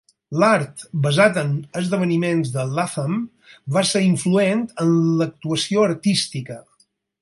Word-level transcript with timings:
L'art 0.43 0.79
basat 1.03 1.37
en 1.41 1.51
esdeveniments 1.81 2.55
de 2.57 2.65
Latham 2.79 3.21
va 3.77 3.87
ser 3.93 4.05
influent 4.09 4.67
en 4.87 4.93
l'actuació 5.23 5.91
artística. 5.95 6.63